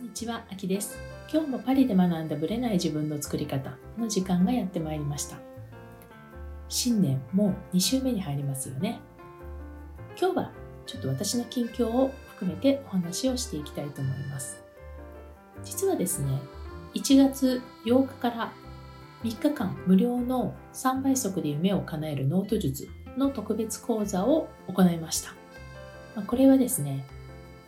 [0.00, 0.96] にちは、あきです。
[1.30, 5.38] 今日もパリで学んだブレない自分の作り方の時間がやってまいりました。
[6.68, 9.00] 新年もう2週目に入りますよね。
[10.16, 10.52] 今日は
[10.86, 14.62] ちょっと私の近況を含めてお話をしていきたいと思います。
[15.64, 16.38] 実はですね、
[16.94, 18.52] 1月8日から
[19.24, 25.34] 3日間無料の3倍速で夢を叶えるノート術の特別講座を行いました。
[26.22, 27.04] これはですね、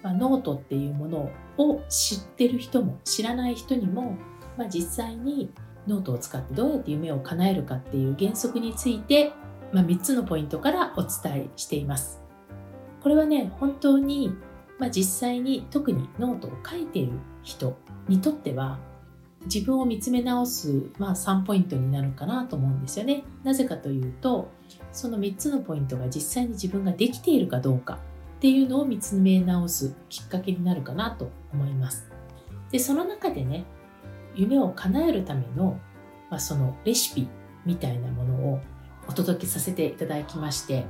[0.02, 4.16] まあ、ノートっていうものを知ってる人も知らない人にも、
[4.56, 5.52] まあ、実際に
[5.86, 9.32] ノートを使ってどうやって夢を叶えるかっていう原則について、
[9.72, 12.20] まあ、3つのポイントからお伝えしています。
[13.02, 14.34] これはね、本当に、
[14.78, 17.77] まあ、実際に特にノートを書いている人
[18.08, 18.78] にとっては
[19.46, 23.25] 自分を見つめ直す、まあ、3ポイントになるかなと思うんですよね。
[23.42, 24.50] なぜかというと、
[24.92, 27.98] その3つのポイントが実際に自分ができているかどうか
[28.41, 32.10] っていうのを見つめ直すきっかけになるかなと思います。
[32.70, 33.66] で、その中でね、
[34.34, 35.78] 夢を叶えるための、
[36.30, 37.28] まあ、そのレシピ
[37.66, 38.60] みたいなものを
[39.06, 40.86] お届けさせていただきまして、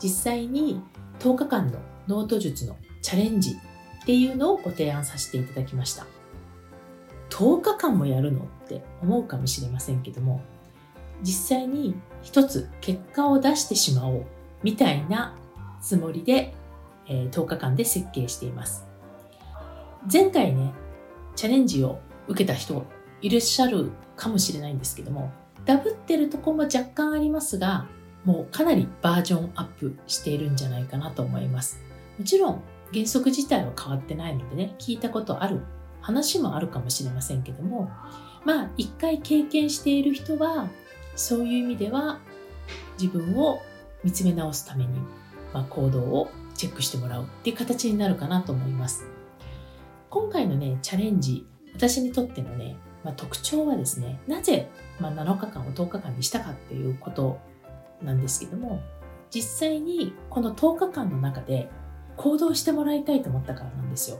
[0.00, 0.80] 実際に
[1.18, 3.56] 10日間のノート術のチャレンジ
[4.02, 6.06] っていうのをご提案させていただきました。
[7.30, 10.40] 10日間もやるのって思うかもしれませんけども、
[11.20, 14.26] 実際に一つ結果を出してしまおう
[14.62, 15.34] みたいな
[15.80, 16.54] つもりで
[17.08, 18.86] え10日間で設計しています。
[20.10, 20.72] 前回ね、
[21.34, 22.84] チャレンジを受けた人
[23.20, 25.32] いらっしゃるかもしれないんですけども、
[25.64, 27.86] ダブってるとこも若干ありますが、
[28.24, 31.80] もうかなりバージョンアップしているんじゃないかなと思います。
[32.18, 32.62] もちろん
[32.92, 35.60] 原則自体は変わってないのでね、聞いたことある
[36.00, 37.90] 話もあるかもしれませんけども、
[38.44, 40.68] まあ一回経験している人は、
[41.16, 42.20] そういう意味では
[43.00, 43.62] 自分を
[44.04, 45.00] 見つめ直すために、
[45.52, 49.06] まあ、行動をチェックしてもらうっていう形になるかなと思います。
[50.10, 54.68] 今回のね、チャレンジ、私にとってのね、まあ、特徴はですね、なぜ、
[54.98, 57.38] まあ、7日間を10日間にしたかっていうこと
[58.02, 58.80] なんですけども、
[59.30, 61.68] 実際にこの10日間の中で
[62.16, 64.18] 行動してもらいたいと思ったからなんですよ。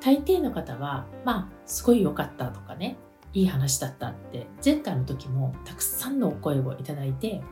[0.00, 2.96] 大抵の方は、まあ、すごい良かったとかね、
[3.32, 7.42] いい話だったって、前回の時もたくさんのお声をいただいて、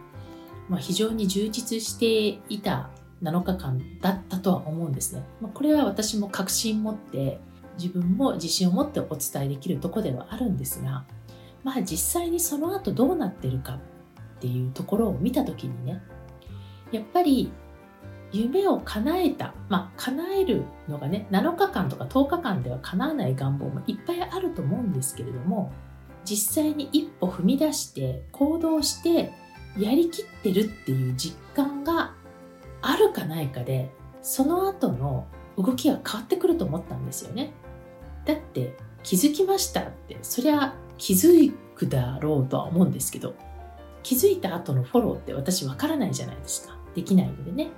[0.69, 2.91] まあ、非常に充実していた
[3.23, 5.25] 7日間だったとは思うんですね。
[5.53, 7.41] これは私も確信持って
[7.79, 11.05] 自分も自信を持ってお伝えできるとこではあるんですが、
[11.63, 13.79] まあ実際にその後どうなってるかっ
[14.41, 16.03] ていうところを見た時にね、
[16.93, 17.51] やっぱり
[18.33, 25.73] 夢を叶えた、まあ叶えるのがね、7日間とか10日間では叶わない願望もいっぱいあると思うんですけれども、
[26.25, 29.33] 実際に一歩踏み出して行動して
[29.79, 32.15] やりきってるっていう実感が
[32.87, 33.91] あるかないかで
[34.23, 37.53] その後の動きが変わってくると思ったんですよね。
[38.25, 43.35] だって気づきましたってそりゃ気づくだろうとは思うんですけど
[44.03, 46.77] 気づいた後のフォローって私わからないじゃないですか。
[46.95, 47.71] できないのでね。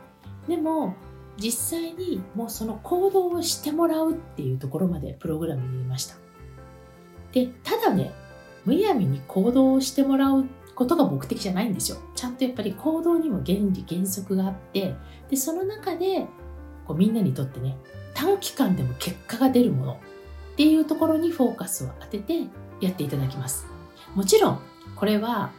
[0.48, 0.94] でも
[1.38, 6.16] 実際にもうその行動をしてもらうっていうところまでプログラムに入れました。
[7.32, 8.12] でただね
[8.64, 10.46] むやみに行動をしてもらうっ
[10.76, 11.96] ことが目的じゃないんですよ。
[12.14, 14.94] ちゃんとやっぱり行動にも原理原則があって
[15.28, 16.26] でその中で
[16.86, 17.76] こうみんなにとってね
[18.14, 19.96] 短期間でも結果が出るものっ
[20.56, 22.42] ていうところにフォーカスを当てて
[22.80, 23.66] やっていただきます。
[24.14, 24.60] もちろん
[24.94, 25.50] これは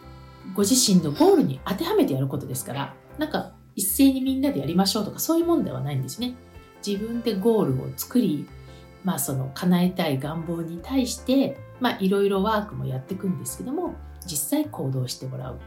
[0.53, 6.35] ご自身のゴールに当てはめてやることですからなんか一斉にみんなでやりましょうとかそういうもんではないんですね。
[6.85, 8.47] 自分でゴールを作り
[9.03, 13.95] まあその叶えたい願望に対してまあいろいろワークもやっていくんですけども
[14.27, 15.59] 実際行動してもらう。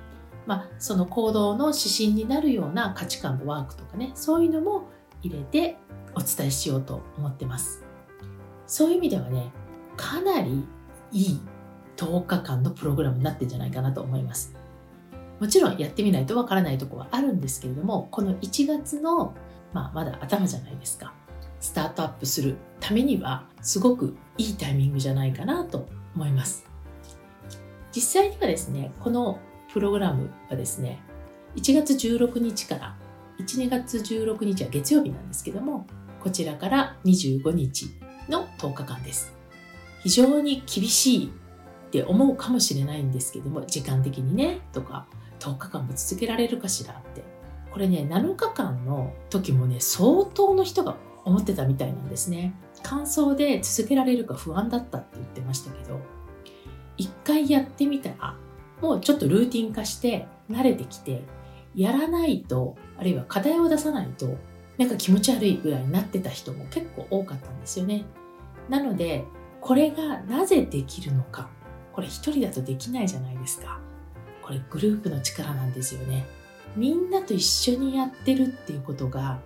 [0.47, 4.89] まあ、その行動の指針になるような価値観のワークとかね、そういうのも
[5.23, 5.77] 入れて
[6.15, 7.83] お伝えしようと思ってます。
[8.67, 9.53] そういう意味ではね、
[9.97, 10.65] かなり
[11.13, 11.41] いい
[11.97, 14.55] 10日間のプログラムになってんじゃないかなと思います。
[15.39, 19.35] もちろんやってみないとわからないとこはあるんですけれども、この1月の、
[19.73, 21.13] まあ、まだ頭じゃないですか。
[21.61, 26.70] スタートアップするためには、すごくいいタイミングじゃないかなと思います。
[27.95, 29.39] 実際にはですね、この
[29.73, 31.01] プログラムはですね、
[31.57, 32.97] 1月16日から
[33.39, 35.87] 1、2月16日は月曜日なんですけども、
[36.23, 37.89] こちらから25日
[38.29, 39.35] の10日間です。
[40.03, 45.07] 非常に厳しいって思うかもしれないんですけども、時間的にね、とか、
[45.41, 47.25] 10日間も続けられるかしらって。
[47.73, 52.55] これね、7日間の時もね、相当の人が思ってたみたいなんですね。
[52.83, 56.01] 感想で続けられるか不安だったって言ってましたけど、
[57.01, 58.37] 一回やってみたら、
[58.81, 61.23] もうちょっとルーティン化して慣れてきて、
[61.75, 64.37] やらないと、あるいは課題を出さないと、
[64.79, 68.05] なんか気持ち悪いぐらいになってた人も結構多かったんですよね。
[68.71, 69.25] なので
[69.61, 71.51] これがなぜできるのか
[71.93, 73.81] これ一人だとできないじゃないですか
[74.43, 76.25] これグループの力なんですよね
[76.77, 79.41] みんなと一緒にやってるっていうことが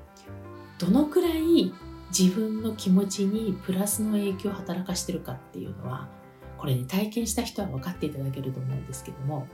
[0.78, 1.72] どのくらい
[2.16, 6.08] 自分の気持ちにプラスの影響を働かしてるかっていうのは
[6.64, 9.46] これね体験した人は分かっていただけると思うんですけども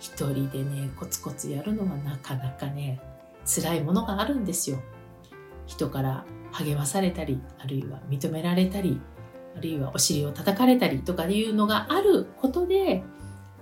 [0.00, 3.00] 一人でねコツコツやるのはなかなかね
[3.46, 4.80] 辛いものがあるんですよ。
[5.68, 9.00] 人から励まされたりあるいは認められたり
[9.56, 13.04] あるいはお尻を叩かれたりとかいうのがあることで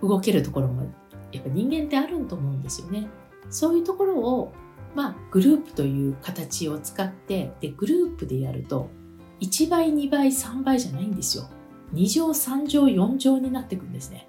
[0.00, 0.90] 動けるところも
[1.31, 3.06] やっぱ人間ってあると思うんですよね。
[3.50, 4.55] そういうところを
[4.94, 8.88] まあグループという形を使ってでグループでやると
[9.40, 11.50] 1倍2倍3倍じゃないんですよ。
[11.94, 14.29] 2乗3乗4乗になっていくんですね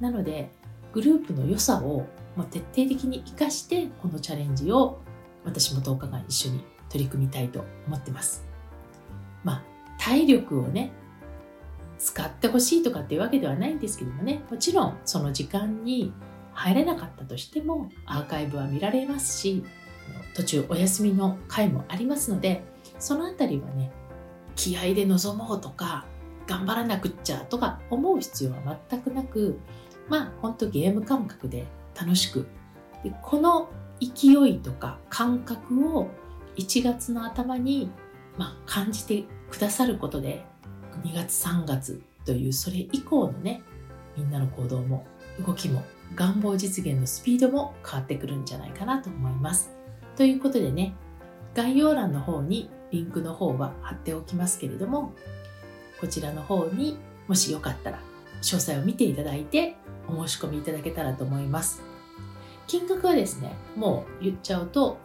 [0.00, 0.50] なので
[0.92, 2.06] グループの良さを
[2.50, 5.00] 徹底的に生かしてこのチャレンジを
[5.44, 8.46] 私も10日間一緒に取り組みたいと思ってます。
[9.44, 9.62] まあ
[9.98, 10.92] 体力をね
[11.98, 16.12] 使ってほしいとかっていうわけではないんですけどもねもちろんその時間に
[16.52, 19.64] 入れなかったとしてもアーカイブは見られますし
[20.34, 22.62] 途中お休みの回もありますので
[23.00, 23.90] その辺りはね
[24.54, 26.06] 気合で臨もうとか
[26.48, 29.60] 頑張らなくっちゃとか思う必要は全くなく
[30.08, 32.48] まあ本当ゲーム感覚で楽しく
[33.04, 33.68] でこの
[34.00, 36.08] 勢いとか感覚を
[36.56, 37.90] 1月の頭に、
[38.36, 40.44] まあ、感じてくださることで
[41.04, 43.62] 2月3月というそれ以降のね
[44.16, 45.06] みんなの行動も
[45.44, 45.84] 動きも
[46.14, 49.70] 願望実現のスピードも変わってくるんじゃないかなと思います。
[50.16, 50.94] ということでね
[51.54, 55.12] 概要欄の方にリンクの方は貼っておきますけれども
[56.00, 57.98] こちらの方にもしよかったら
[58.40, 59.76] 詳細を見ていただいて
[60.08, 61.82] お申し込みいただけたらと思います。
[62.66, 64.98] 金額はですね、もう言っちゃうと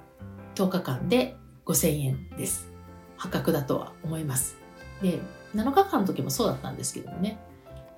[0.56, 2.72] 10日間で5000円です。
[3.18, 4.58] 破格だとは思います。
[5.02, 5.20] で、
[5.56, 7.40] 7日間の時もそうだったんですけどもね、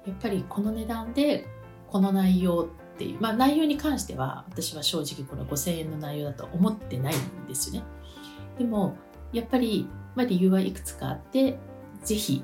[0.05, 1.47] やっぱりこの値段で
[1.87, 7.87] この内容っていう、まあ内容に関しては私は正直この5000円の内容だと思ってないんですよね。
[8.57, 8.95] でも、
[9.33, 11.57] やっぱり、まあ、理由はいくつかあって、
[12.03, 12.43] ぜひ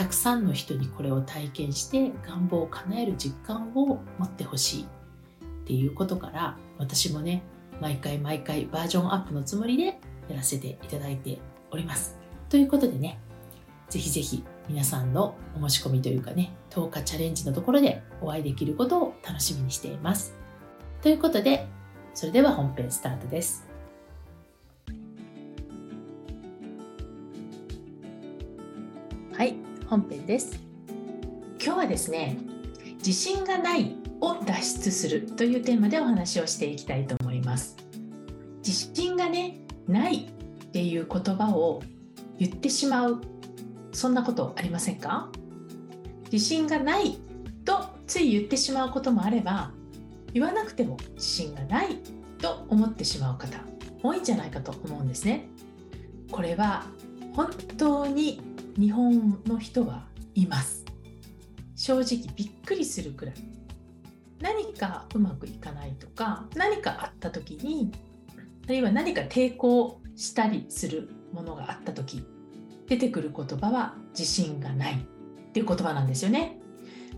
[0.00, 4.86] たくさんの人にこれを体験して願望を叶える実感を持ってほしいっ
[5.66, 7.42] ていうことから私もね
[7.82, 10.00] 毎回毎回バージョンアップのつもりで
[10.30, 11.38] やらせていただいて
[11.70, 12.16] おります。
[12.48, 13.20] ということでね
[13.90, 20.34] ぜひぜひ皆さんのお申し込みというかね10日チャレンジのところでお会いできることを楽しみにしています。
[21.02, 21.68] ということで
[22.14, 23.69] それでは本編スタートです。
[29.90, 30.56] 本編です。
[31.60, 32.38] 今日はですね
[32.98, 37.76] 自信がないを脱出するというテーマでお話をしていきたいと思います。
[38.64, 41.82] 自信がねないっていう言葉を
[42.38, 43.20] 言ってしまう
[43.90, 45.28] そんなことありませんか？
[46.30, 47.18] 自信がない
[47.64, 49.72] とつい言ってしまうこともあれば
[50.32, 51.96] 言わなくても自信がない
[52.38, 53.58] と思ってしまう方
[54.04, 55.48] 多いんじゃないかと思うんですね。
[56.30, 56.84] これは
[57.34, 58.40] 本当に
[58.78, 60.84] 日本の人はいます
[61.76, 63.34] 正直びっくりするくらい
[64.40, 67.92] 何かうまくいかないとか何かあった時に
[68.64, 72.24] あるいは何か抵抗したりするものがあった時
[72.86, 76.58] 出てくる言葉は自信がないっていう言葉なんですよね。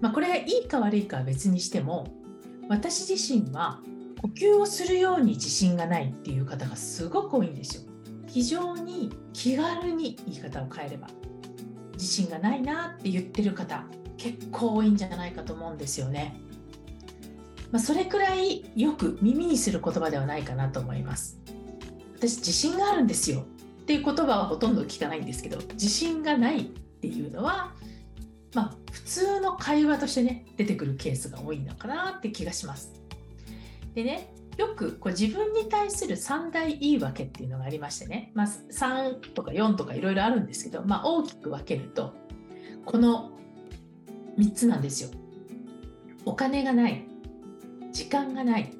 [0.00, 2.06] まあ、これがいいか悪いかは別にしても
[2.68, 3.80] 私自身は
[4.20, 7.82] 呼吸をするように自信がないっていう方がすごく多いんですよ。
[8.26, 11.08] 非常に気軽に言い方を変えれば
[12.02, 13.84] 自信がないなって言ってる方
[14.16, 16.36] 結構多いんじゃないかと思うんですよね。
[17.70, 21.38] まあ、それくらいよく耳にする言葉ではないかなと思います。
[22.16, 23.46] 私自信があるんですよ
[23.82, 27.72] っていう言葉はほとんど聞かないんですけど自信がないっていうのは
[28.52, 32.92] まあ普通の会話としてね出てくるケースが多いのかなって気がします。
[33.94, 42.14] でねよくこう自分に対する三大言い訳っていうのがありましてね、まあ、3とか4とかいろいろあるんですけど、まあ、大きく分けると
[42.84, 43.30] この
[44.38, 45.10] 3つなんですよ。
[46.24, 47.04] お金がない
[47.92, 48.72] 時間がない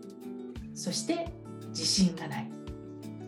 [0.74, 1.28] そして
[1.68, 2.50] 自信がない。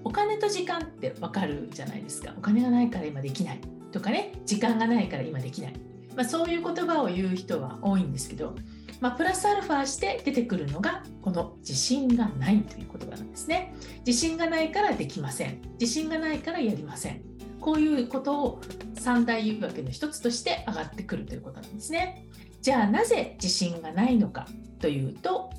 [0.04, 2.34] お金と時間って分かるじゃないですか。
[2.36, 3.60] お金がないから今できない。
[3.94, 5.72] とかね時間がないから今できない、
[6.16, 8.56] まあ、そういう言葉を言う人は多いんですけど
[9.04, 13.74] まあ、プラスアルファして出てくるのがこの自信がないという言葉なんですね。
[14.06, 15.60] 自信がないからできません。
[15.78, 17.20] 自信がないからやりません。
[17.60, 18.60] こういうことを
[18.94, 22.28] 三大言い訳の一つとして上がってくるということなんですね。
[22.62, 24.48] じゃあなぜ自信がないのか
[24.80, 25.50] というと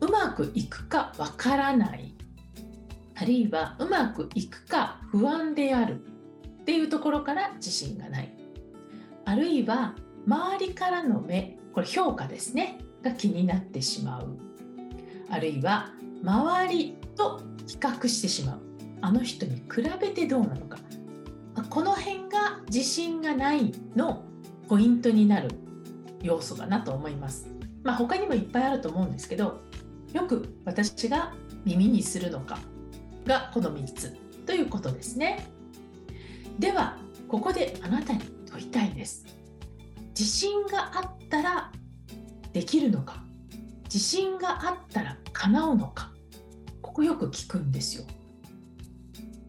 [0.00, 2.16] うまくいくかわからない
[3.14, 6.00] あるいはうまくいくか不安である
[6.62, 8.34] っていうところから自信がない
[9.26, 9.94] あるいは
[10.26, 12.78] 周りからの目これ評価ですね。
[13.02, 14.36] が気になってしまう。
[15.30, 18.60] あるいは周りと比較してしまう。
[19.00, 20.78] あの人に比べてどうなのか。
[21.68, 24.24] この辺が自信がないの。
[24.68, 25.50] ポイントになる
[26.22, 27.48] 要素かなと思います。
[27.82, 29.62] まあ、他にもいっぱいあると思うんですけど
[30.12, 31.34] よく私が
[31.64, 32.58] 耳にするのか。
[33.26, 34.16] がこの3つ。
[34.46, 35.48] ということですね。
[36.58, 39.24] ではここであなたに問いたいです。
[40.20, 41.72] 自信があったら
[42.52, 43.24] できるのか
[43.84, 46.12] 自信があったら叶うのか
[46.82, 48.04] ここよく聞くんですよ。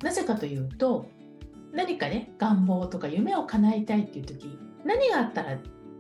[0.01, 1.09] なぜかというと
[1.73, 5.57] 何かね願望とか夢を叶えたいっていう時何があったら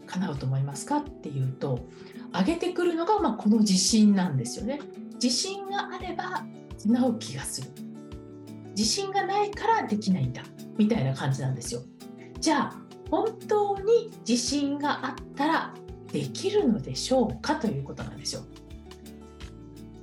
[0.07, 0.99] 叶うと思いますか？
[0.99, 1.85] っていうと
[2.33, 4.79] 上げてくるのが、まあ、この自信なんですよね。
[5.21, 6.45] 自信があれば
[6.81, 7.67] 叶う気がする。
[8.69, 10.43] 自信がないからできないんだ
[10.77, 11.81] みたいな感じなんですよ。
[12.39, 15.73] じゃあ本当に自信があったら
[16.11, 18.41] できるのでしょうかということなんですよ。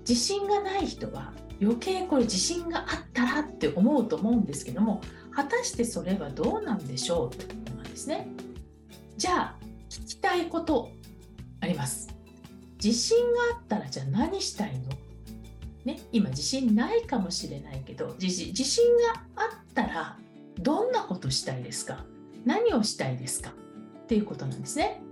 [0.09, 5.01] 自信がない人は余計これ自信があったらって思うと思うんですけども
[5.33, 8.29] 果たしてそれはどうなんでしょうということなんですね。
[9.17, 9.57] じゃあ
[9.91, 10.91] 聞きたいこと
[11.61, 12.15] あります。
[12.83, 14.89] 自信があったらじゃあ何したいの？
[15.85, 18.85] ね、今自信ないかもしれないけど自信
[19.15, 20.19] があったら
[20.61, 22.05] どんなことしたいですか？
[22.49, 23.51] 何をしたいですか？
[23.51, 25.03] っていうことなんですね。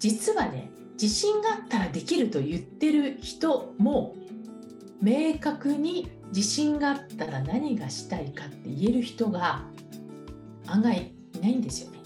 [0.00, 0.70] 実はね
[1.00, 4.16] 自信があったらできると言ってる人も
[5.00, 9.62] 明確に自信があったら何がしたいかって言える人が
[10.66, 11.98] 案外いないんですよね。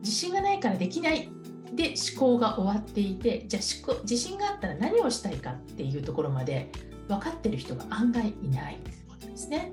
[0.00, 1.30] 自信がないからできない
[1.72, 6.70] で思考が終わっていてじゃあ思考自信があったら何をしたいかっていうところまで
[7.08, 9.72] 分かってる人が案外いないということですね。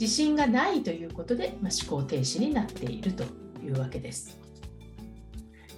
[0.00, 3.24] 自信がないということで、まあ、思考停止になっていると
[3.62, 4.38] いうわけです。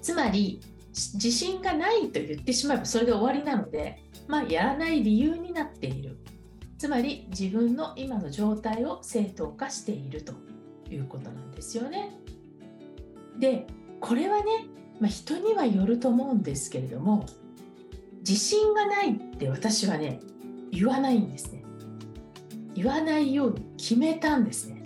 [0.03, 0.61] つまり
[0.93, 6.19] 自信がないと言ってしまえばそれで終わりなのでまあ、やらない理由になっている
[6.77, 10.35] つまり自分の今の状態を正当化していると
[10.91, 12.13] いうことなんですよね。
[13.39, 13.67] で
[14.01, 14.45] これはね、
[15.01, 17.27] まあ、人にはよると思うんですけれども
[18.21, 20.21] 自信がないって私はね
[20.71, 21.58] 言わないんですね。
[22.79, 24.85] 言わないように決めたんですね。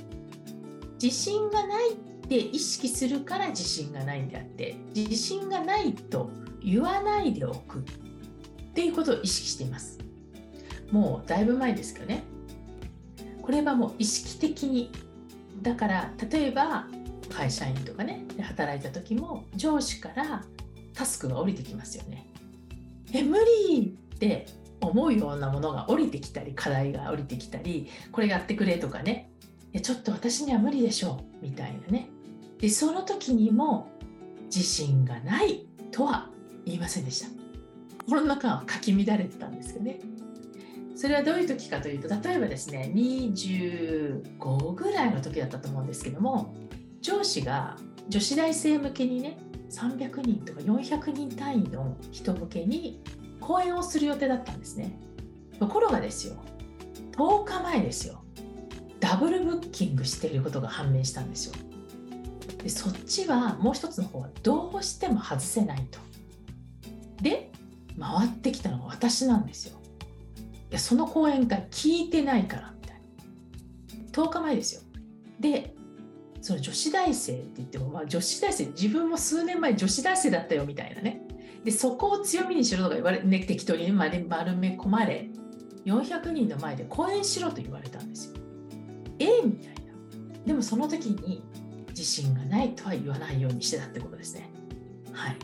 [1.00, 1.96] 自信がないっ
[2.26, 6.30] て意識するから自信がないんであって自信がないと
[6.64, 7.82] 言わないでおくっ
[8.72, 9.99] ていうことを意識しています。
[10.90, 12.22] もうだいぶ前ですけどね。
[13.42, 14.90] これはもう意識的に。
[15.61, 16.87] だから例えば
[17.28, 20.42] 会社員とかねで働いた時も上司から
[20.94, 22.26] タスクが降りてきますよね。
[23.12, 24.46] え無理って
[24.82, 29.30] 思うようなものが降りてきたり課題が降りてきたりこれやってくれとかね。
[29.72, 31.44] いやちょっと私には無理でしょう。
[31.44, 32.08] みたいなね。
[32.58, 33.90] でその時にも
[34.46, 36.28] 自信がないとは
[36.64, 37.28] 言いませんでした。
[38.04, 40.00] 心の中はかき乱れてたんですよね。
[40.94, 46.54] それはどういう時かというと例えばですね25ぐらいの時だったと思うんですけども
[47.00, 47.76] 上司が
[48.08, 49.38] 女子大生向けにね
[49.70, 53.02] 300人とか400人単位の人向けに
[53.42, 54.96] 講演をする予定だったんですね。
[55.58, 56.37] ところがですよ
[57.12, 58.25] 10日前ですよ
[58.99, 61.54] ダブルブッキングしていることが判明したんですよ。
[62.62, 65.99] でそっちはもう一つの方はどうしても外せないと。
[67.20, 67.50] で
[67.99, 69.78] 回ってきたのが私なんですよ。
[70.70, 74.25] いやその講演会聞いてないからみたいな。
[74.25, 74.82] 10日前ですよ。
[75.40, 75.75] で
[76.40, 81.22] その女子大生って言っても、まあ、女子大生自分も数年前女子大生だったよみたいなね。
[81.64, 85.28] でそこを強みにしろとか言われ、ね、適当に、ね、丸め込まれ
[85.85, 88.40] 400人の前で講演しろと言われたんですよ。
[89.19, 89.81] ええみたいな。
[90.47, 91.42] でもその時に
[91.88, 94.50] 自信がないとは言わないようにしてたってことですね。
[95.12, 95.37] はい。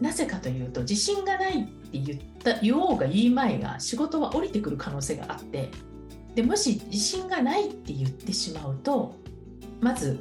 [0.00, 5.70] なぜかというと自信がないって言った言おうが言いまいが仕事は降りてくる可能性があって
[6.34, 9.16] でもし自信がないって言ってしまうと
[9.80, 10.20] まず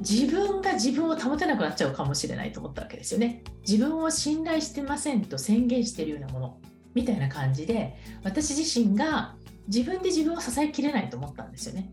[0.00, 3.42] 自分が自分を保てなくなっちゃうかもしれないと思ったわけですよね。
[3.66, 6.58] 自分を信頼してませんと宣言しているようなもの
[6.94, 9.34] みたいな感じで私自身が
[9.68, 11.90] 自分で自分を支えきれないと思ったんですよね。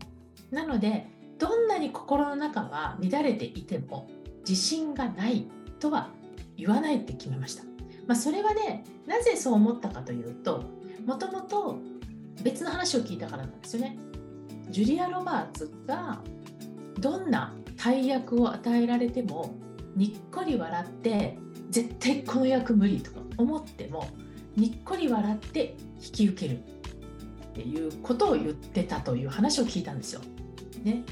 [0.50, 1.06] なので
[1.38, 4.08] どんなに心の中は乱れていても
[4.48, 5.46] 自信がない
[5.80, 6.10] とは
[6.56, 7.64] 言わないって決めました。
[8.06, 10.64] まあ、それはねなぜそう思ったかというと
[11.06, 11.78] もともと
[12.42, 13.96] 別の話を聞いたからなんですよね。
[14.70, 16.20] ジュリア・ロバーツが
[16.98, 19.54] どんな大役を与えられても
[19.96, 21.36] にっこり笑って
[21.70, 24.06] 絶対この役無理とか思っても
[24.56, 30.20] にっこり笑って引き受けるっていうことを言ってたという話を聞いたんですよ。
[30.84, 31.04] ね、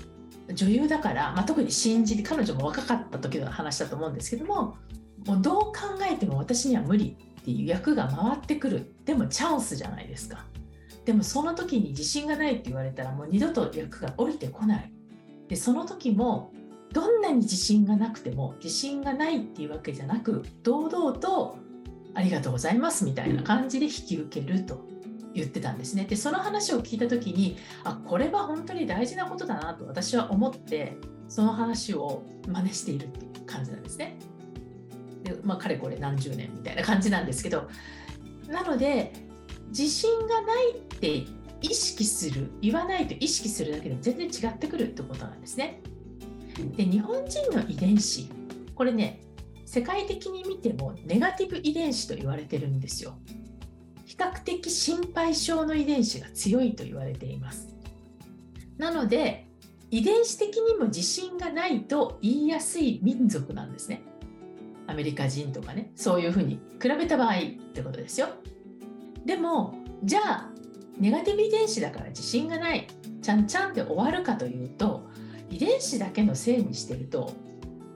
[0.53, 4.77] 女優だから、まあ、特に新人で彼女も若かった時の話だと思うんですけども
[5.27, 5.73] もうどう考
[6.11, 8.95] えても私には無理っていう役が回ってくる。
[9.05, 10.47] でもチャンスじゃないですか。
[11.05, 14.93] でもその時に自信がないって言われたらもう二度と役が降りてこない。
[15.49, 16.53] でその時も
[16.93, 21.59] どんなに自信がなくても自信がないっていうわけじゃなく堂々と
[22.15, 24.85] ありがとうございますみたいな感じで引き受けると
[25.33, 26.05] 言ってたんですね。
[26.05, 30.97] でその話を聞いた時にあこれは本当に大事なことだなと私は思って
[31.29, 34.19] その話を真似しているっていう感じなんですね。
[35.23, 37.69] でまあかれこれ何十年みたいな感じなんですけど
[38.49, 39.13] なので
[39.69, 41.25] 自信がないって
[41.63, 45.81] 意識する言わないと意識するだけで全然違ってくるってことなんですね。
[46.77, 48.29] で日本人の遺伝子
[48.75, 49.21] これね
[49.67, 53.19] 世界的に見てもネガティブ遺伝子と言われてるんですよ。
[54.05, 57.69] 比較的心配性の遺伝子が強いと言われています。
[58.79, 59.47] なので
[59.91, 64.03] 遺伝子的にも自信がないと言いやすい民族なんですね。
[64.87, 67.41] アメリカ人とかねそういうふうに比べた場合っ
[67.73, 68.29] てことですよ。
[69.25, 70.51] でもじゃあ
[70.99, 72.87] ネガティブ遺伝子だから自信がない
[73.23, 75.09] ちゃんちゃんで終わるかというと
[75.51, 77.33] 遺伝子だけのせいにしてると、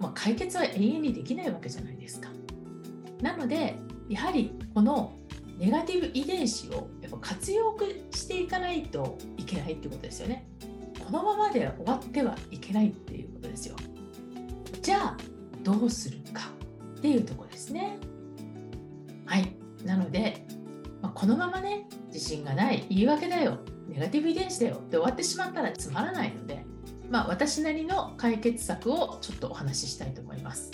[0.01, 2.29] まあ、解決は永遠にできないわけじゃないですか。
[3.23, 3.77] なので
[4.09, 5.15] やはりこの
[5.59, 7.77] ネガティブ遺伝子をやっぱ活用
[8.11, 10.47] していかないといけないってことですよね。
[10.99, 13.77] このままで終わってはいけないっていうことですよ。
[14.83, 15.17] じゃあ
[15.63, 16.51] どうするか
[16.99, 17.99] っていうとこですね。
[19.27, 19.55] はい。
[19.85, 20.47] なので、
[21.01, 23.59] まあ、このままね自信がない言い訳だよ
[23.89, 26.65] ネガティブ遺伝子だよって終わってしまったらつまらないので、
[27.11, 30.71] まあ、私なりの解決策をちょっとお話ししたいと思います。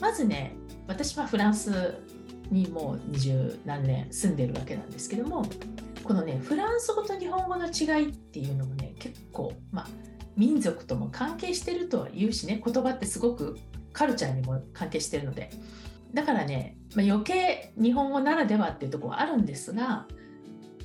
[0.00, 0.56] まずね
[0.88, 1.94] 私はフランス
[2.50, 5.44] にもう二十何年住んでるわけなんですけども
[6.02, 9.88] このねフランス語と日本語の違いっていうのもね結構まあ
[10.36, 13.58] 民族とも関係してるとは言うしね言葉ってすごく
[13.92, 15.50] カルチャーにも関係してるので
[16.12, 20.06] だからね、まあ、余計日本語ならではっていうところはあるんですが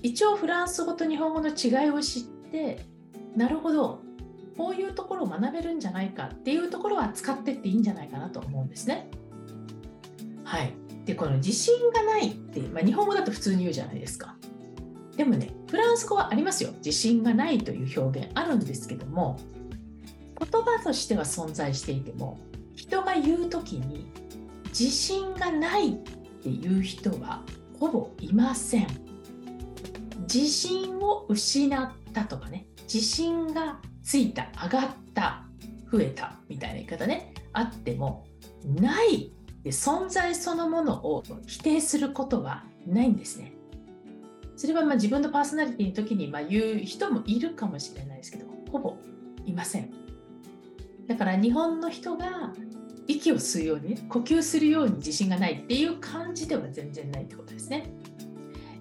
[0.04, 2.86] 一応フランス語と日本語の違いを知って
[3.36, 4.02] なるほど
[4.58, 9.10] こういうところを学べるんじゃないかっていうところは使ってっていいんじゃないかなと思うんですね。
[10.44, 10.74] はい。
[11.06, 14.36] でこの自信がないって、まあ、日本語だと普通に言うじゃないですか。
[15.18, 19.38] でもねフランス語はありますよ自信がないという表現あるんですけども
[20.40, 22.38] 言葉としては存在していても
[22.76, 24.12] 人が言う時に
[24.68, 25.96] 自信がないっ
[26.44, 27.42] ていう人は
[27.80, 28.88] ほぼいません
[30.22, 35.44] 自信を失ったとかね自信がついた上がった
[35.92, 38.26] 増えたみたいな言い方ねあっても
[38.64, 43.52] ないで存在そのものを否定することはないんですね。
[44.56, 48.96] それはま自分のパーソナリティの時にま言う人もいるかもしれないですけどほぼ
[49.46, 49.92] いません。
[51.06, 52.54] だから日本の人が
[53.08, 57.90] 息を吸うように、呼吸するように自信がないっていう感じでは全然ないってことですね。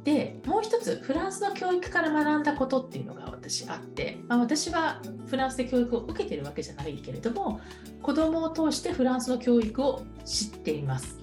[0.07, 7.61] でもう一つフランスの教育から学んだことっていうのが私あって、まあ、私はフランスで教育を受けてるわけじゃないけれども
[8.03, 11.19] 子供を通してフランスの教育を知っています。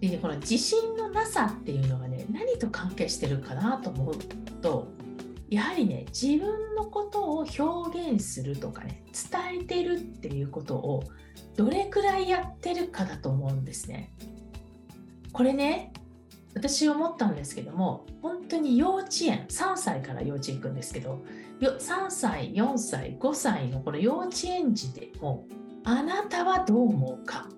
[0.00, 4.16] で、ね、この自信のなさっていうのがね何と関係してるかなと思う
[4.60, 4.86] と
[5.48, 11.04] やはりね自分のことを表現するとかね伝えてるっていうことを
[11.56, 14.12] どれくらいやってるかだと思うんですね。
[15.32, 15.94] これね
[16.54, 21.24] 私思ったんですけども本当に幼稚園3歳から幼稚園行くんですけど
[21.60, 25.46] 3歳4歳5歳のこの幼稚園児でも
[25.84, 27.48] あなたはどう思うか？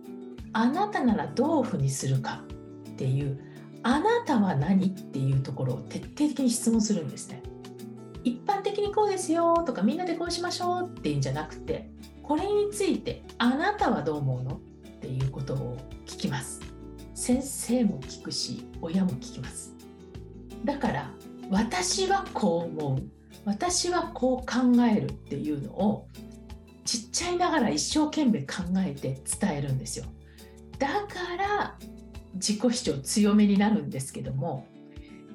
[0.52, 2.42] あなたならどういうふうにするか？
[2.88, 3.38] っていう
[3.82, 4.86] あなたは何？
[4.86, 7.42] っていうところを徹底的に質問するんですね。
[8.24, 11.90] 一般的にこうですよとかみんなでこうしましょうっていうんじゃなくて
[12.22, 14.56] これについてあなたはどう思うの？
[14.56, 14.60] っ
[15.00, 15.75] ていうことを。
[17.26, 19.74] 先生も聞くし親も聞きます。
[20.64, 21.10] だから
[21.50, 23.02] 私はこう思う。
[23.44, 26.06] 私はこう考えるっていうのを
[26.84, 30.04] ちっちゃいながら一生懸命考えて伝えるんですよ。
[30.78, 31.76] だから
[32.34, 34.64] 自己主張強めになるんですけども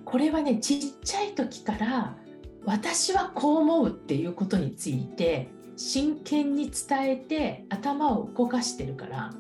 [0.05, 2.15] これはねちっちゃい時から
[2.63, 9.33] 私はこう思うっていうことについて真剣に伝えて頭を動かしてるから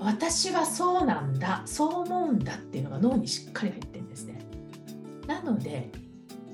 [0.00, 4.40] 私はそうなんだそう思うんだっていうのが脳にしっかり入ってるんですね。
[5.26, 5.90] なので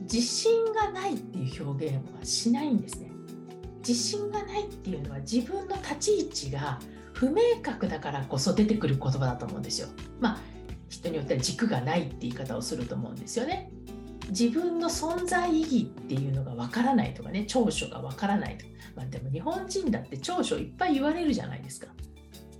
[0.03, 3.11] 自信がないっていう表現はしないんですね。
[3.79, 6.81] 自信がないっていうのは自分の立ち位置が
[7.13, 9.89] 不明確だからこそ出てくる言葉だと思うんですよ。
[10.21, 10.41] まあ
[10.89, 13.71] 人によっては軸がないって言い方をすると思うんですよね。
[14.29, 21.87] 自分の存在意義っていうのがわからないとかね長所がわからないとか、まあ、でも日本人だって長所いっぱい言われるじゃないですか。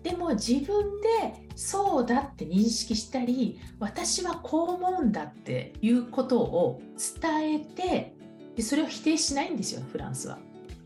[0.07, 6.81] でも自分でそうだって認識したり私はこう思うんだっていうことを
[7.21, 8.15] 伝えて
[8.55, 10.39] でそれを否定しないんですよフランスは。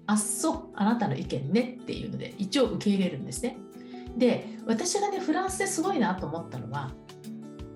[0.07, 3.59] あっそあなたの意見ねっていうので一応受け入れるんですね。
[4.17, 6.91] で私がねフランスですごいなと思ったのは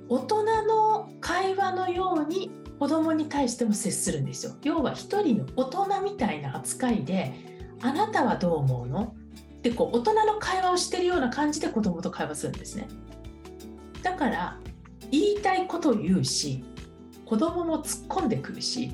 [0.09, 4.53] 大人の会話のように子供に対しても接するんですよ。
[4.63, 7.35] 要は一人の大人みたいな扱いで
[7.83, 9.15] あなたはどう思うの？
[9.65, 12.87] ってこう大人の会話をしてるような感じで子供と会話するんですね。
[14.03, 14.61] だから
[15.11, 16.63] 言いたいことを言うし
[17.25, 18.93] 子供も突っ込んでくるし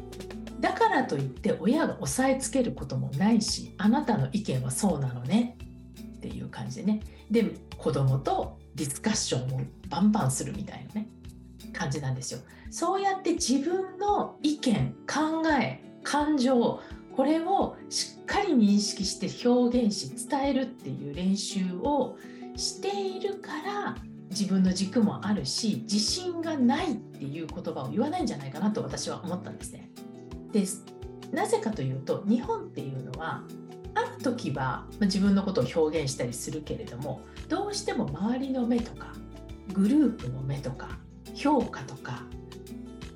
[0.61, 5.57] だからといって親が押さえつけることもないしあなたの意見はそうなのね
[6.19, 11.09] っていう感じでねで子供とディスカッションをバンバンするみたいなね
[11.73, 12.41] 感じなんですよ。
[12.71, 16.81] そうやって自分の意見考え感情
[17.17, 22.17] これをしっかり認識して表現し伝えるっていう練習を
[22.57, 23.97] しているから
[24.31, 29.91] 自分の軸もあるし自信がないっていう言葉を言わないんじゃないかなと私は思ったんですね。
[30.53, 30.65] で
[31.33, 33.43] なぜかというと日本っていうのは
[33.95, 39.13] ある時は自分のことを表現したりするけれどもどうしても周りの目とか
[39.73, 40.99] グループの目とか
[41.35, 42.23] 評価とか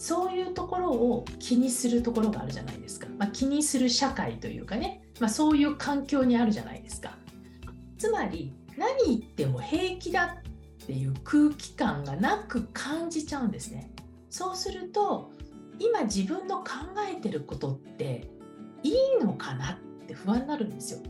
[0.04, 7.16] そういうところを気にするところがあるじゃないですか、まあ、気にする社会というかね、まあ、そういう環境にあるじゃないですか
[7.96, 10.36] つまり何言っても平気だ
[10.82, 13.90] っていう空気感がなく感じちゃうんですね
[14.28, 15.30] そうすると
[15.78, 16.72] 今自分の考
[17.10, 18.28] えてることって
[18.82, 21.00] いいのかなって不安になるんですよ。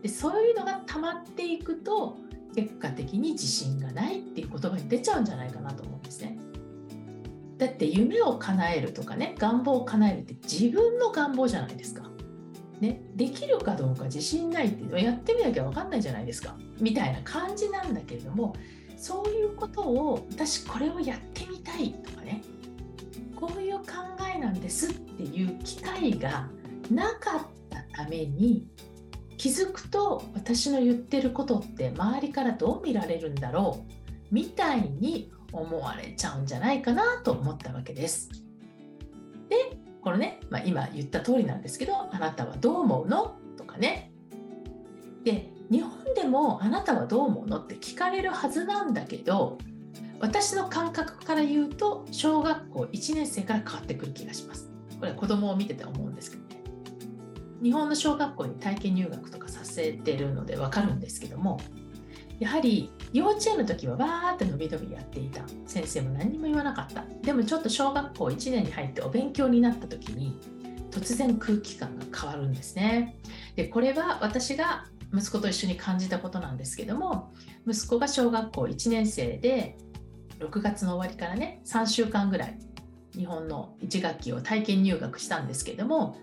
[0.00, 2.16] でそういうのが溜まっていくと
[2.54, 5.97] 結果的に自信がないっていう言葉に出ちゃうんじゃないかなと思う。
[7.58, 12.08] だって夢を叶えるとかね願望を叶えるって自分の願望じゃないですか。
[12.80, 18.54] ね、できるかどうか自信ないっていうのはやってみなきゃ分かんないじゃないですかみたいな感じなんだけれども
[18.96, 22.40] そういうことを私これをやってみたいとかね
[23.34, 23.84] こういう考
[24.32, 26.48] えなんですっていう機会が
[26.88, 28.68] なかったために
[29.36, 38.30] 気づくと私の言ってることって周りからどう見られるんだろうみたいに思われちゃうんじゃないかなと思ったわけです。
[39.48, 43.36] でこのね、まあ、今言った通りなんですけどあなたはどう思うの？
[43.56, 44.12] とかね
[45.24, 49.58] で日本でもあなたはどう思うのって聞かれるはずなんだけど
[50.20, 54.70] 私の感覚から言うと小学校1年生から変わってくる気がします。
[54.98, 56.48] これは子供を見てて思うんですけどね。
[57.62, 61.60] 日本の小学校に体験入学とかさせてるので分かるんですけども
[62.40, 67.04] やはり幼稚園の時はわーって伸び伸びやっていた先生も何にも言わなかった。
[67.22, 70.38] でもちょっと小学校1年に入ってお勉強になった時に
[70.90, 73.16] 突然空気感が変わるんですね。
[73.56, 77.32] でこれは私が息子と一緒に感じたことなんですけども
[77.66, 79.76] 息子が小学校1年生で
[80.38, 82.58] 6月の終わりからね3週間ぐらい
[83.16, 86.18] 日本の1学期を体験入学したんですけども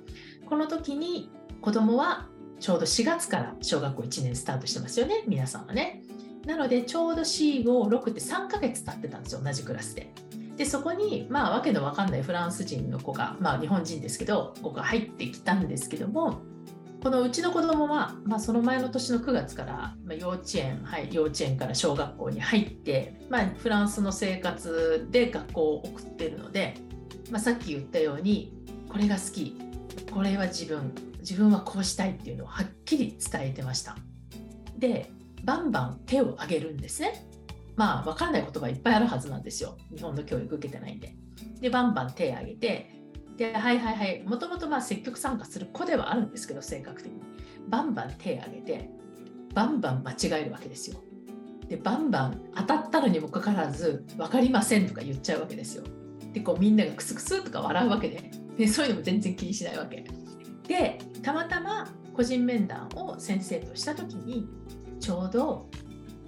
[0.45, 2.27] この時に子供は
[2.59, 6.04] ちょうど4月から小学校1年スタートしてますよね皆さんはね。
[6.45, 10.13] なのでちょうど456って3ヶ月経ってたんですよ同じクラスで。
[10.57, 16.41] でそこにまあわけのわかんないフランス人の子がまあ日本人ですけど子が入ってきたんですけども
[17.03, 26.73] このうちの子供は、まあ、その前の年の9月から、幼稚園、はい、幼稚園から小学校に入って、まあ、フランスの生活で学校を送ってるので、
[27.29, 28.57] まあ、さっき言ったように
[28.89, 29.55] これが好き
[30.11, 33.97] これは自分自分はこうしたいっていうのをはっきり伝えてました。
[34.77, 35.11] で
[35.45, 37.27] バンバン手を挙げるんですね。
[37.75, 39.77] まあ分からないことがいっぱいあるはずなんですよ。
[39.95, 41.15] 日本の教育受けてないんで。
[41.61, 42.91] でバンバン手を挙げて
[43.37, 47.21] ではいはいはいもともとまあ積極参加する子ではあるんですけど性格的に。
[47.67, 48.89] バンバン手を挙げて
[49.53, 50.97] バンバン間違えるわけですよ。
[51.67, 55.83] でバンバン当たったのにもかかわらず分かりませんとか言っちゃうわけですよ。
[56.33, 58.31] でこうみんながクスクスとか笑うわけで。
[58.57, 60.05] でそういうのも全然気にしないわけ。
[60.67, 64.47] でたまたま個人面談を先生とした時に
[64.99, 65.69] ちょうど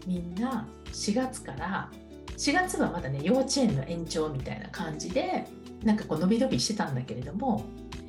[0.06, 1.92] みんな4月から
[2.38, 5.48] 4月はまだね幼稚園の延長みたいな感じで
[5.84, 7.66] なんかこう伸び伸びしてたんだけれども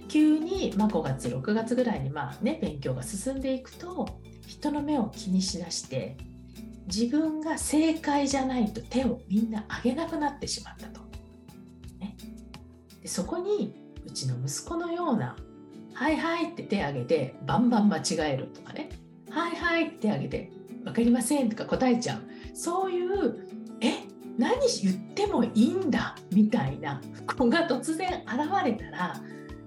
[0.09, 6.17] 急に、まあ、5月6月ぐらいにまあね勉強が進んでいくと人の目を気にしだして
[6.87, 11.03] 自分が正解じゃないと手をみんな上げなくなってしまったと。
[12.01, 12.17] ね、
[13.03, 13.75] でそこに
[14.07, 15.37] うちの息子のような
[15.93, 18.89] 「はいはい」って手を挙げてバンバン間違えるとかね
[19.31, 20.51] 「はいはい」って手を挙げて
[20.85, 22.23] 「分かりません」とか答えちゃう
[22.55, 23.47] そういう
[23.81, 29.21] 「え何言ってもいいんだみたいな 子が突然現れたら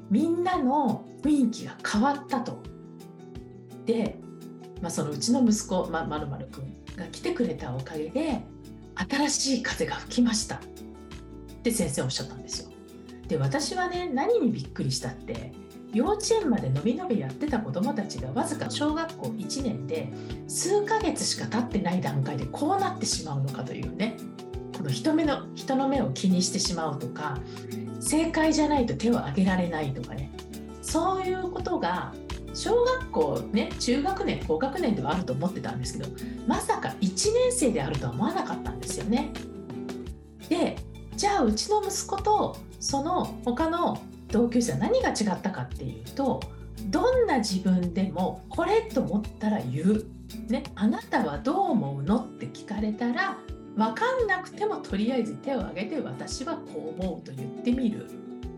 [0.10, 2.62] みんなの雰囲気が変わったと。
[3.86, 4.19] で、
[4.82, 8.41] まあ、そのうちの息子、まるまるくんが来てくれたおかげで
[8.95, 10.60] 新しい風が吹きましたっ
[11.63, 12.71] て先生おっしゃったんですよ。
[13.28, 15.54] で私はね何にびっくりしたって
[15.93, 20.12] 幼稚園までのびのびやってた子どもたちがわずか小学校1年で
[20.47, 24.15] 数ヶ月しか経ってない段階でこうなってしまうのかというね
[24.77, 27.38] この人目の人の目を気にしてしまうとか
[27.99, 30.32] 正解じゃないと手を挙げられないとかね
[30.82, 32.13] そういうことが
[32.54, 36.10] 小学校ね中学年高学年ではあると思ってたんですけど
[36.47, 39.32] まさか1年生であるとは思わなかったんですよね。
[40.49, 40.75] で
[41.15, 44.01] じゃあうちの息子とその他の
[44.32, 46.39] 同級生は何が違ったかっていうと
[46.89, 50.06] どんな自分でもこれと思ったら言う。
[50.48, 53.38] ね、あなたはどう思うのって聞かれたら
[53.76, 58.08] 分かんなくてもとりあえず手を挙げて私はこう思うと言ってみる。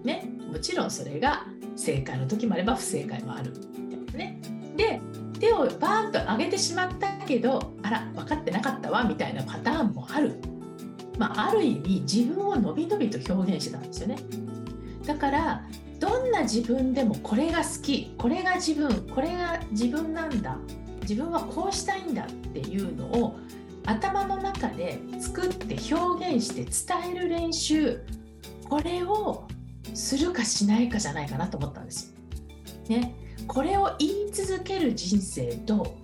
[0.03, 3.53] ね、もちろんそれが正解の時もあれば不正解もある。
[4.13, 4.39] ね、
[4.77, 5.01] で
[5.39, 10.39] 手をバーンと上げてしまったけどあら分かってなかったわみたいなパターンもある。
[11.17, 14.17] まあ、ある意味自分をのびのびと表現してたんですよね。
[15.05, 15.63] だから
[15.99, 20.57] どんな自分でもこれが好きこれが自分これが自分なんだ
[21.01, 23.37] 自分はこうしたいんだっていうのを
[23.85, 28.01] 頭の中で作って表現して伝える練習
[28.69, 29.47] これを
[29.93, 32.13] するかしないかじゃないかなと思ったんです
[32.89, 32.97] よ。
[32.97, 33.15] ね、
[33.47, 35.95] これを言い続ける人生と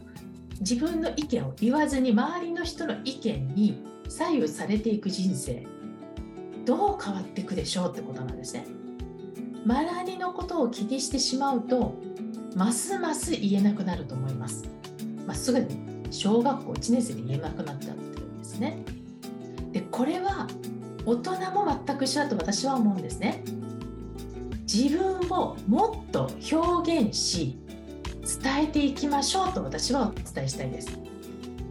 [0.60, 5.66] 自分の意見を言わずに周りの人の意見に左右されていく人生
[6.66, 8.66] どう変わっていくでしょうってことなんですね。
[9.66, 11.96] 周りのことを気にしてしまうと
[12.56, 14.66] ますます言えなくなると思います。
[15.26, 15.68] まあ、すぐに
[16.12, 18.84] 小学校1年生で言えなくなっちゃってるんですね。
[19.72, 20.48] でこれは
[21.06, 23.44] 大人も全く一緒だと私は思うんですね。
[24.62, 27.60] 自分をもっと表現し
[28.44, 31.00] 伝えていきましょうと私はお伝えしたいです。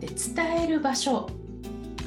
[0.01, 1.29] で伝える場所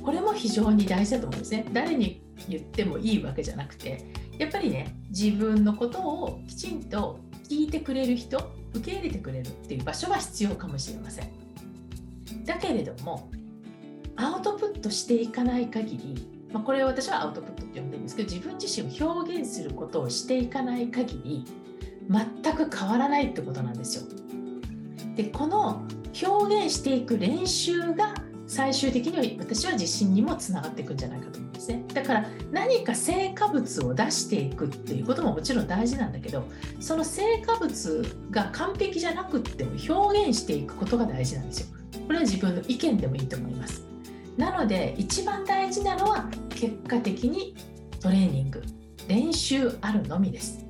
[0.02, 1.65] これも非常に大事だと思うんですね。
[1.74, 4.11] 誰に言ってもいいわけじゃなくて
[4.42, 11.30] やっぱりね自分のことをきちんと聞いてくれる人受け入れてくれるっていう場所は必要かもしれません。
[12.44, 13.30] だけれども
[14.16, 21.46] アウトプットしていかない限り、まあ、これを私はアウトプットって呼んでるんですけど自分自身を表現することをしていかない限り
[22.10, 24.04] 全く変わらないってことなんですよ。
[25.16, 25.86] でこの
[26.20, 28.16] 表現していく練習が
[28.48, 31.84] 最終的には私は自信にもつながっていくんじゃないかとですね。
[31.93, 36.43] だから何か成果物を出していくっていうことももちろん大事なんだけど
[36.80, 41.67] その成果物が完璧じゃなくっても表現していくことが大事なんですよ。
[42.08, 43.84] これは自分の意見でもいいと思います。
[44.38, 47.56] なので一番大事なのは結果的に
[48.00, 48.63] トレーニング。
[49.08, 50.65] 練習あるのみです。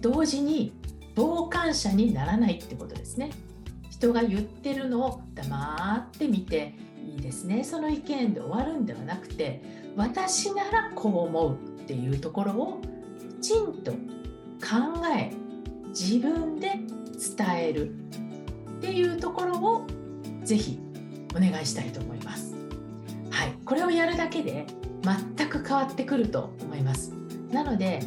[0.00, 0.72] 同時に
[1.16, 3.30] 傍観者にならないってことですね。
[3.88, 6.74] 人が言ってるのを黙って見て
[7.08, 9.62] いいですねその意見で終わるんではなくて
[9.96, 12.80] 私ならこう思うっていうところを
[13.40, 13.96] きちんと考
[15.16, 15.32] え
[15.88, 16.72] 自分で
[17.36, 19.86] 伝えるっていうところを
[20.44, 20.78] ぜひ
[21.34, 22.54] お願いしたいと思います。
[23.30, 24.66] はい、これをやるだけで
[25.02, 27.12] 全く変わってくると思います。
[27.50, 28.00] なので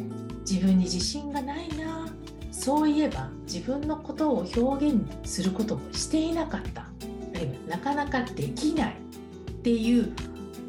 [0.48, 2.08] 自分に自信がないな
[2.50, 6.91] そういえば自分のことを表現することをしていなかった
[7.68, 8.92] なかなかできない
[9.50, 10.12] っていう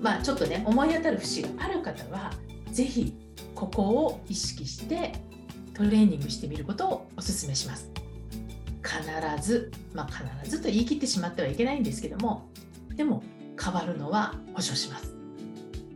[0.01, 2.31] まあちょっとね思い当たる節がある方は
[2.71, 3.13] 是非
[3.55, 5.13] ここを意識して
[5.73, 7.89] トレーニングしてみることをお勧めします。
[8.83, 9.01] 必
[9.41, 12.49] ず、まあ、必ずと言い切ってしまってはいけないんですけども
[12.95, 13.23] でも
[13.61, 15.15] 変わるのは保証します。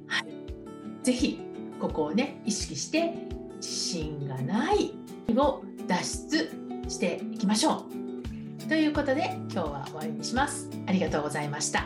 [0.07, 1.39] はい、ぜひ
[1.79, 3.13] ここをね意識して
[3.57, 4.93] 自信がない
[5.35, 6.51] を脱出
[6.87, 8.06] していきましょう。
[8.67, 10.69] ということで今日は終わりにします。
[10.87, 11.85] ありがとうございました。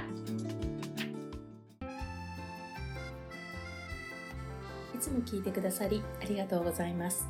[4.95, 7.27] いつも聞いてくださりありがとうございます。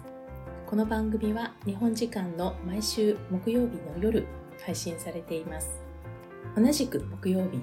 [0.66, 4.26] この番組は日本時間の毎週木曜日の夜
[4.66, 5.82] 配信されています。
[6.56, 7.60] 同じく木曜日、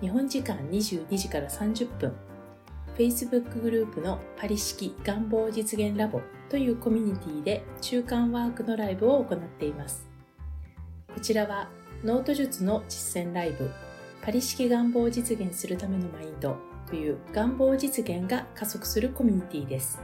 [0.00, 2.12] 日本時間22時から30分
[2.96, 10.13] Facebook グループのパリ式願望実現ラボというコミュニティで中間ワークのライブを行っています。
[11.14, 11.68] こちらは
[12.02, 13.70] ノート術の実践ライブ
[14.20, 16.56] パリ式願望を実現するためのマインド
[16.88, 20.00] という願望実現が加速するコミュニティです。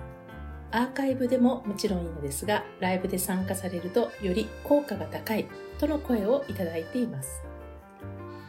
[0.70, 5.46] アーカイブでももちろんいいのですが、ライブで参加されるとより効果が高い
[5.79, 7.42] との声をいただいています。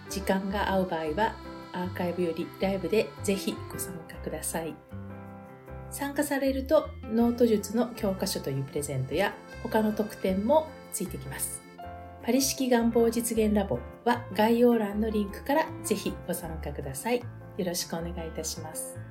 [0.09, 1.35] 時間が合う場合は
[1.73, 4.75] アーカイブよりライブでぜひご参加ください。
[5.89, 11.70] 参加されるとノート術の教科書というプレゼントや他の特典もついてきます。
[12.23, 17.19] パリ式願望実現ラボは概要欄のリンクからぜひご参加ください。
[17.57, 19.10] よろしくお願いいたします。